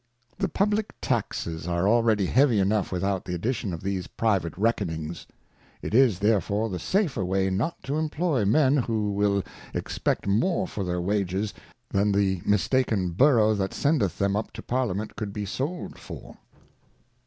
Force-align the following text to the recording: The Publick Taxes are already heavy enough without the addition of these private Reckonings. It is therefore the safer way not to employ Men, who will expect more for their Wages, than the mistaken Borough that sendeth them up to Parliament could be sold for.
The 0.39 0.49
Publick 0.49 0.95
Taxes 0.99 1.67
are 1.67 1.87
already 1.87 2.25
heavy 2.25 2.59
enough 2.59 2.91
without 2.91 3.23
the 3.23 3.35
addition 3.35 3.71
of 3.71 3.83
these 3.83 4.07
private 4.07 4.57
Reckonings. 4.57 5.27
It 5.83 5.93
is 5.93 6.17
therefore 6.17 6.69
the 6.69 6.79
safer 6.79 7.23
way 7.23 7.51
not 7.51 7.77
to 7.83 7.99
employ 7.99 8.43
Men, 8.45 8.77
who 8.77 9.11
will 9.11 9.43
expect 9.75 10.25
more 10.25 10.65
for 10.67 10.83
their 10.83 10.99
Wages, 10.99 11.53
than 11.89 12.11
the 12.13 12.41
mistaken 12.45 13.11
Borough 13.11 13.53
that 13.53 13.75
sendeth 13.75 14.17
them 14.17 14.35
up 14.35 14.51
to 14.53 14.63
Parliament 14.63 15.15
could 15.15 15.31
be 15.31 15.45
sold 15.45 15.99
for. 15.99 16.35